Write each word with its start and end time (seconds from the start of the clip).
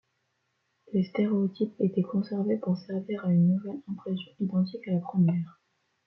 Les 0.93 1.03
stéréotypes 1.03 1.75
étaient 1.79 2.01
conservés 2.01 2.57
pour 2.57 2.75
servir 2.75 3.23
à 3.23 3.31
une 3.31 3.53
nouvelle 3.53 3.83
impression 3.87 4.31
identique 4.39 4.87
à 4.87 4.93
la 4.93 4.99
première. 4.99 5.61